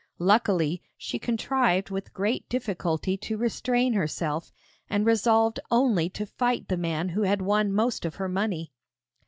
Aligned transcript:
Luckily, 0.17 0.81
she 0.97 1.19
contrived 1.19 1.91
with 1.91 2.11
great 2.11 2.49
difficulty 2.49 3.17
to 3.17 3.37
restrain 3.37 3.93
herself, 3.93 4.51
and 4.89 5.05
resolved 5.05 5.59
only 5.69 6.09
to 6.09 6.25
fight 6.25 6.69
the 6.69 6.75
man 6.75 7.09
who 7.09 7.21
had 7.21 7.43
won 7.43 7.71
most 7.71 8.03
of 8.03 8.15
her 8.15 8.27
money. 8.27 8.71